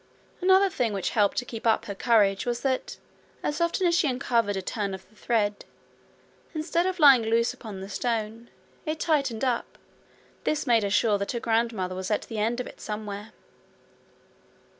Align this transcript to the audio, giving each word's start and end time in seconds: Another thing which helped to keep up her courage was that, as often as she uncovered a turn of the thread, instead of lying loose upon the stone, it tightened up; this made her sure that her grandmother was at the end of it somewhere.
Another 0.41 0.71
thing 0.71 0.93
which 0.93 1.11
helped 1.11 1.37
to 1.37 1.45
keep 1.45 1.67
up 1.67 1.85
her 1.85 1.93
courage 1.93 2.47
was 2.47 2.61
that, 2.61 2.97
as 3.43 3.61
often 3.61 3.85
as 3.85 3.93
she 3.93 4.07
uncovered 4.09 4.57
a 4.57 4.61
turn 4.63 4.95
of 4.95 5.07
the 5.07 5.15
thread, 5.15 5.63
instead 6.55 6.87
of 6.87 6.97
lying 6.97 7.21
loose 7.21 7.53
upon 7.53 7.81
the 7.81 7.87
stone, 7.87 8.49
it 8.87 8.99
tightened 8.99 9.43
up; 9.43 9.77
this 10.43 10.65
made 10.65 10.81
her 10.81 10.89
sure 10.89 11.19
that 11.19 11.33
her 11.33 11.39
grandmother 11.39 11.93
was 11.93 12.09
at 12.09 12.23
the 12.23 12.39
end 12.39 12.59
of 12.59 12.65
it 12.65 12.81
somewhere. 12.81 13.31